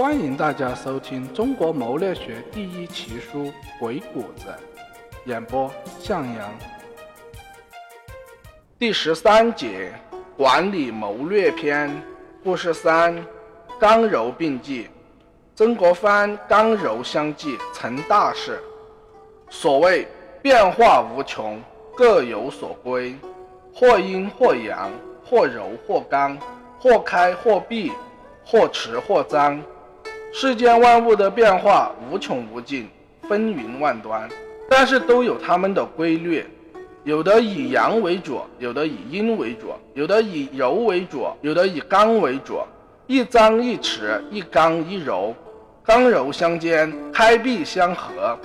[0.00, 3.44] 欢迎大家收听中国谋略学第一奇书
[3.78, 4.46] 《鬼谷子》，
[5.26, 6.50] 演播向阳。
[8.78, 9.92] 第十三节，
[10.38, 11.94] 管理谋略篇，
[12.42, 13.14] 故事三：
[13.78, 14.88] 刚柔并济。
[15.54, 18.58] 曾国藩刚柔相济，成大事。
[19.50, 20.08] 所谓
[20.40, 21.60] 变化无穷，
[21.94, 23.14] 各有所归，
[23.74, 24.90] 或阴或阳，
[25.22, 26.38] 或柔或刚，
[26.78, 27.92] 或开或闭，
[28.46, 29.62] 或迟或张。
[30.32, 32.88] 世间万物的变化无穷无尽，
[33.28, 34.28] 纷纭万端，
[34.68, 36.46] 但是都有它们的规律。
[37.02, 42.60] 有的以阳为主，有的以阴为主，有的以柔为主，有的以刚为主。
[43.06, 45.34] 一张一弛，一刚一柔，
[45.82, 48.38] 刚柔相间，开闭相合，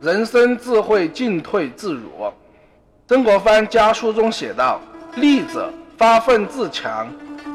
[0.00, 2.32] 人生自会进退自如。
[3.06, 4.80] 曾国藩家书中写道
[5.16, 7.06] ：“立者发愤自强，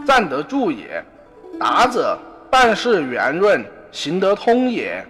[0.06, 1.02] 站得住也；
[1.60, 2.20] 达者。”
[2.54, 5.04] 办事圆润，行得通也。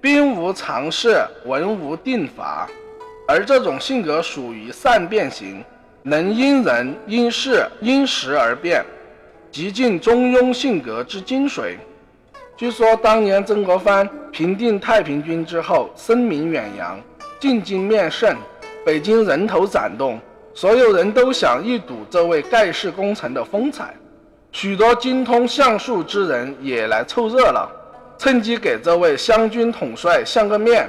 [0.00, 2.68] 兵无常势，文无定法，
[3.26, 5.64] 而这种性格属于善变型，
[6.04, 8.84] 能因人因事因时而变，
[9.50, 11.74] 极尽中庸性格之精髓。
[12.56, 17.00] 据说当年曾国藩平定太平军之后，声名远扬，
[17.40, 18.36] 进京面圣，
[18.86, 20.20] 北京人头攒动，
[20.54, 23.92] 所有人都想一睹这位盖世功臣的风采。
[24.54, 27.68] 许多精通相术之人也来凑热闹，
[28.16, 30.88] 趁机给这位湘军统帅相个面，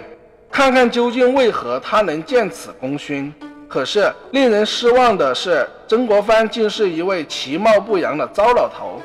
[0.51, 3.33] 看看究竟为何他能见此功勋。
[3.67, 9.01] 可是令人失望的是，曾国藩竟是一位其貌不扬的糟老头。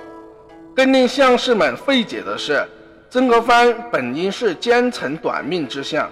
[0.76, 2.62] 更令相士们费解的是，
[3.08, 6.06] 曾国藩本应是奸臣短命之相，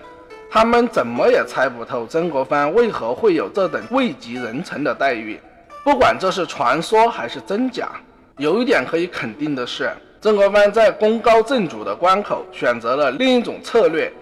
[0.50, 5.38] 他们怎么也猜不透曾国藩为何会有这等位极人臣的待遇。
[5.84, 7.90] 不管这是传说还是真假。
[8.38, 14.12] 有一点可以肯定的是，曾国藩在功高震主的关口选择了另一种策略，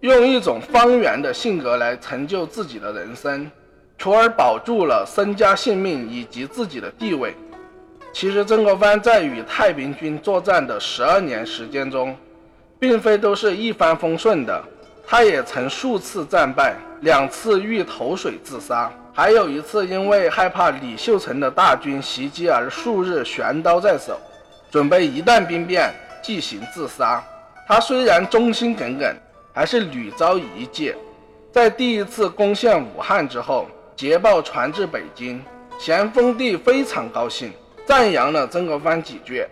[0.00, 3.50] 用一种方圆的性格来成就自己的人生，
[3.98, 7.34] 从而保住了身家性命以及自己的地位。
[8.14, 12.16] 其实，曾国藩在与太平军作战的十二年时间中，
[12.80, 14.64] 并非都是一帆风顺的，
[15.06, 18.90] 他也曾数次战败，两次欲投水自杀。
[19.14, 24.18] 还有一次，因为害怕李秀成的大军袭击而数日悬刀在手，
[24.70, 27.22] 准备一旦兵变即行自杀。
[27.68, 29.14] 他虽然忠心耿耿，
[29.52, 30.96] 还是屡遭一劫。
[31.52, 35.44] 在第一次攻陷武汉之后，捷报传至北京，
[35.78, 37.52] 咸丰帝非常高兴，
[37.84, 39.46] 赞扬了曾国藩几句。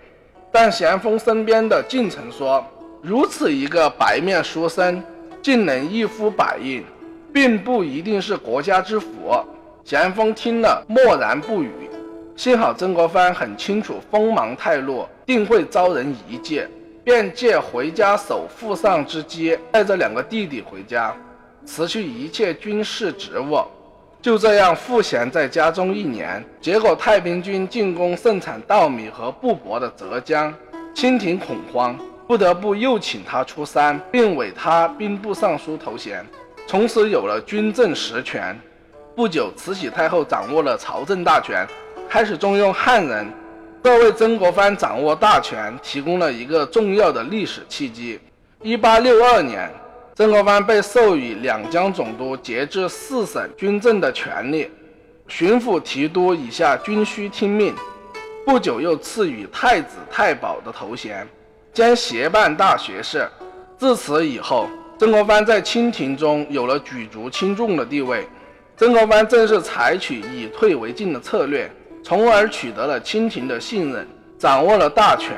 [0.51, 2.65] 但咸丰身边的近臣说
[3.03, 5.05] ：“如此一个白面书生，
[5.43, 6.83] 竟能一呼百应。”
[7.33, 9.09] 并不一定是国家之福。
[9.85, 11.71] 咸丰听了默然不语。
[12.37, 16.67] 幸好曾国藩很清楚锋芒太露，定会遭人疑戒，
[17.05, 21.15] 便借回家守父上之机，带着两个弟弟回家，
[21.67, 23.61] 辞去一切军事职务。
[24.23, 26.43] 就这样赋闲在家中一年。
[26.61, 30.55] 结果太平军进攻盛产稻米和布帛的浙江，
[30.95, 36.25] 清廷恐慌，不得不又请他出山，并委他兵部尚书头衔。
[36.71, 38.57] 从此有了军政实权。
[39.17, 41.67] 不久，慈禧太后掌握了朝政大权，
[42.09, 43.29] 开始重用汉人。
[43.83, 48.21] 这为曾国藩掌握大权提供了一个重要的历史契机。
[48.63, 49.69] 一八六二年，
[50.15, 54.71] 曾国藩被授予两江总督节制四省军政的权利，
[55.27, 57.75] 巡抚提督以下均需听命。
[58.47, 61.27] 不久，又赐予太子太保的头衔，
[61.73, 63.29] 兼协办大学士。
[63.77, 64.69] 自此以后。
[65.01, 68.29] 曾国藩在清廷中有了举足轻重的地位。
[68.77, 71.73] 曾国藩正是采取以退为进的策略，
[72.05, 74.07] 从而取得了清廷的信任，
[74.39, 75.35] 掌握了大权。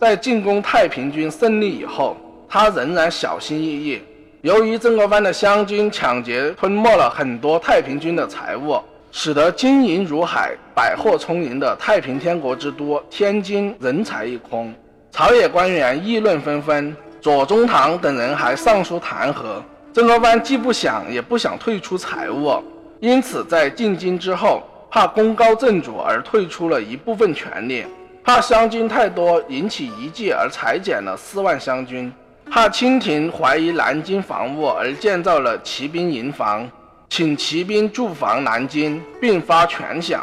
[0.00, 2.16] 在进攻太平军胜利以后，
[2.48, 4.00] 他仍然小心翼翼。
[4.40, 8.80] 由于曾国藩的湘军抢劫吞没了很多太平军的财物，
[9.12, 14.72] 使得金银如海、百货充盈的太平天国之都天津人财一空，
[15.10, 16.96] 朝野官员议论纷纷。
[17.28, 19.60] 左宗棠等人还上书弹劾
[19.92, 22.58] 曾国藩，既不想也不想退出财务，
[23.00, 27.84] 因此在进京之后，怕功高震主而退出了一部分权力，
[28.24, 32.10] 怕湘军太多引起疑忌而裁减了四万湘军，
[32.50, 36.66] 怕清廷怀疑南京防务而建造了骑兵营房，
[37.10, 40.20] 请骑兵驻防南京，并发全饷，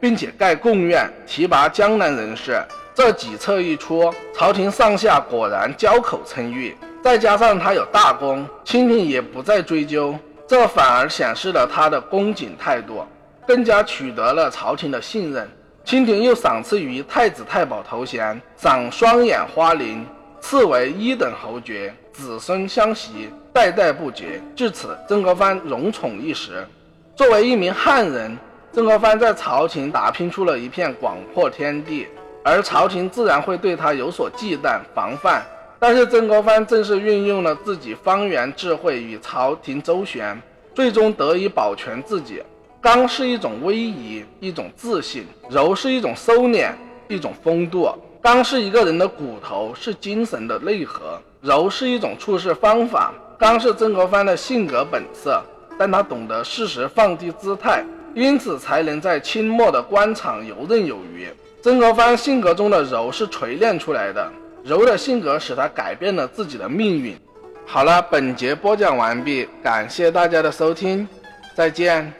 [0.00, 2.58] 并且盖贡院，提拔江南人士。
[2.96, 6.74] 这几策一出，朝廷上下果然交口称誉。
[7.04, 13.04] 再加上他有大功，清廷也不再追究，这反而显示了他的恭谨态度，
[13.46, 15.46] 更加取得了朝廷的信任。
[15.84, 20.02] 清廷又赏赐于太子太保头衔，赏双眼花翎，
[20.40, 24.40] 赐为一等侯爵，子孙相袭，代代不绝。
[24.56, 26.66] 至此，曾国藩荣宠一时。
[27.14, 28.34] 作为一名汉人，
[28.72, 32.08] 曾国藩在朝廷打拼出了一片广阔天地，
[32.48, 35.44] 而朝廷自然会对他有所忌惮、防范。
[35.80, 40.40] 但是曾国藩正是运用了自己方圆智慧与朝廷周旋，
[40.72, 42.40] 最终得以保全自己。
[42.80, 46.70] 刚是一种威仪，一种自信；柔是一种收敛，
[47.08, 47.90] 一种风度。
[48.22, 53.12] 刚是一个人的骨头，是精神的内核；柔是一种处事方法。
[53.36, 55.42] 刚是曾国藩的性格本色，
[55.76, 57.84] 但他懂得适时放低姿态，
[58.14, 61.28] 因此才能在清末的官场游刃有余。
[61.62, 64.32] 曾国藩性格中的柔是锤炼出来的。
[64.62, 67.16] 柔的性格使他改变了自己的命运。
[67.64, 71.06] 好了，本节播讲完毕，感谢大家的收听，
[71.54, 72.12] 再见。